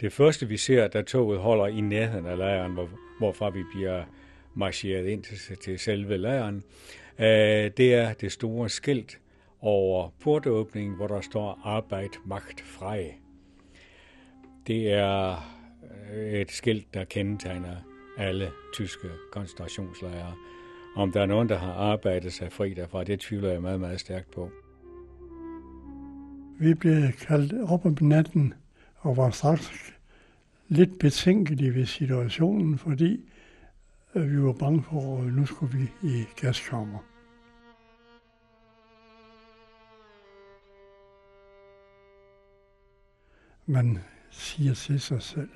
[0.00, 4.04] Det første, vi ser, da toget holder i nærheden af lejren, hvor, hvorfra vi bliver
[4.54, 6.62] marcheret ind til, til selve lejren,
[7.18, 9.18] øh, det er det store skilt
[9.60, 13.12] over portåbningen, hvor der står Arbejde, Magt, Frei.
[14.66, 15.36] Det er
[16.14, 17.76] øh, et skilt, der kendetegner
[18.18, 20.34] alle tyske koncentrationslejre.
[20.96, 24.00] Om der er nogen, der har arbejdet sig fri derfra, det tvivler jeg meget, meget
[24.00, 24.50] stærkt på.
[26.60, 28.54] Vi blev kaldt op om natten
[29.04, 29.94] og var straks
[30.68, 33.30] lidt betænkelig ved situationen, fordi
[34.14, 36.98] øh, vi var bange for, at nu skulle vi i gaskammer.
[43.66, 43.98] Man
[44.30, 45.50] siger til sig selv,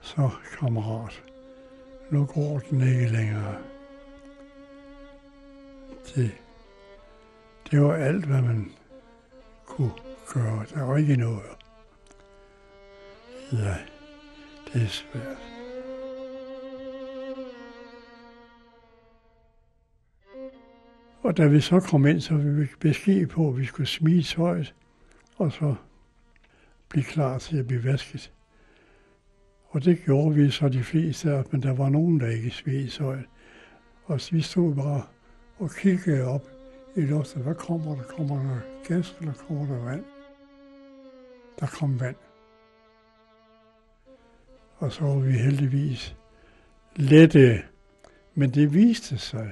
[0.00, 1.24] så kammerat,
[2.10, 3.58] nu går den ikke længere.
[6.14, 6.30] Det,
[7.70, 8.72] det var alt, hvad man
[9.66, 9.92] kunne
[10.34, 10.64] gøre.
[10.74, 11.67] Der var ikke noget.
[13.52, 13.74] Ja,
[14.72, 15.36] det er svært.
[21.22, 24.74] Og da vi så kom ind, så vi besked på, at vi skulle smide tøjet,
[25.36, 25.74] og så
[26.88, 28.32] blive klar til at blive vasket.
[29.68, 32.88] Og det gjorde vi så de fleste af men der var nogen, der ikke smed
[32.88, 33.24] tøjet.
[34.04, 35.02] Og så vi stod bare
[35.58, 36.48] og kiggede op
[36.96, 37.42] i luften.
[37.42, 38.02] Hvad kommer der?
[38.02, 40.04] Kommer der gas, eller kommer der vand?
[41.60, 42.16] Der kom vand.
[44.78, 46.16] Og så var vi heldigvis
[46.96, 47.62] lette.
[48.34, 49.50] Men det viste sig,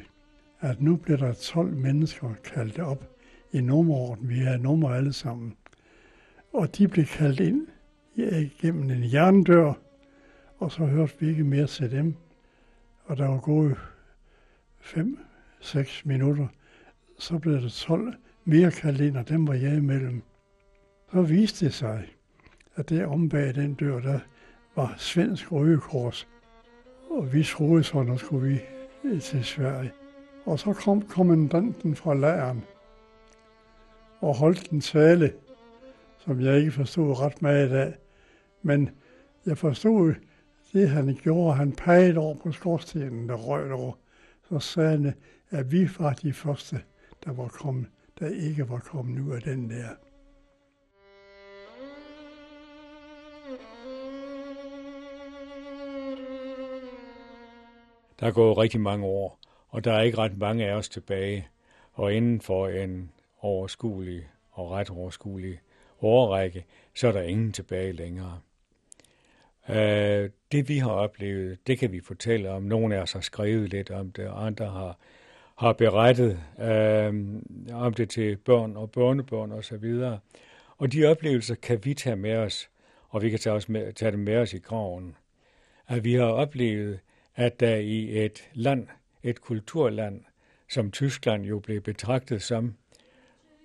[0.60, 3.04] at nu blev der 12 mennesker kaldt op
[3.52, 4.28] i nummerorden.
[4.28, 5.56] Vi havde nummer alle sammen.
[6.52, 7.66] Og de blev kaldt ind
[8.60, 9.72] gennem en jerndør,
[10.58, 12.14] og så hørte vi ikke mere til dem.
[13.04, 13.76] Og der var gået
[14.80, 16.46] 5-6 minutter,
[17.18, 20.22] så blev der 12 mere kaldt ind, og dem var jeg imellem.
[21.12, 22.08] Så viste det sig,
[22.74, 24.20] at der om bag den dør, der
[24.76, 26.28] var svensk røgekors.
[27.10, 28.60] Og vi troede så, at nu skulle vi
[29.04, 29.92] øh, til Sverige.
[30.44, 32.64] Og så kom kommandanten fra lejren
[34.20, 35.32] og holdt en tale,
[36.18, 37.94] som jeg ikke forstod ret meget af.
[38.62, 38.90] Men
[39.46, 40.14] jeg forstod
[40.72, 41.56] det, han gjorde.
[41.56, 43.92] Han pegede over på skorstenen, der røg over.
[44.48, 45.14] Så sagde han,
[45.50, 46.80] at vi var de første,
[47.24, 47.86] der var kommet,
[48.18, 49.88] der ikke var kommet ud af den der.
[58.20, 59.38] Der er gået rigtig mange år,
[59.68, 61.48] og der er ikke ret mange af os tilbage.
[61.92, 65.60] Og inden for en overskuelig og ret overskuelig
[66.00, 68.40] årrække, så er der ingen tilbage længere.
[69.68, 72.62] Uh, det vi har oplevet, det kan vi fortælle om.
[72.62, 74.98] Nogle af os har skrevet lidt om det, og andre har,
[75.56, 77.08] har berettet øh,
[77.72, 79.56] om det til børn og børnebørn osv.
[79.56, 80.18] Og, så videre.
[80.78, 82.70] og de oplevelser kan vi tage med os,
[83.08, 85.16] og vi kan tage, os med, tage dem med os i graven.
[85.88, 87.00] At vi har oplevet,
[87.36, 88.86] at der i et land,
[89.22, 90.20] et kulturland,
[90.68, 92.74] som Tyskland jo blev betragtet som,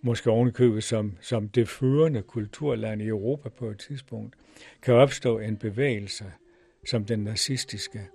[0.02, 4.36] måske ovenikøbet som, som det førende kulturland i Europa på et tidspunkt,
[4.82, 6.26] kan opstå en bevægelse
[6.90, 8.08] som den nazistiske.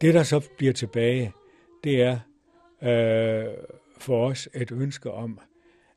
[0.00, 1.32] Det, der så bliver tilbage,
[1.84, 2.18] det er
[2.82, 3.54] øh,
[3.98, 5.40] for os et ønske om,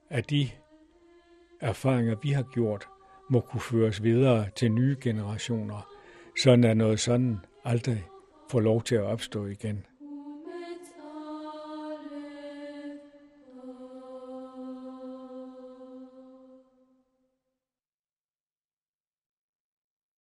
[0.10, 0.50] at de
[1.62, 2.88] erfaringer, vi har gjort,
[3.30, 5.90] må kunne føres videre til nye generationer,
[6.44, 8.06] sådan at noget sådan aldrig
[8.50, 9.86] får lov til at opstå igen.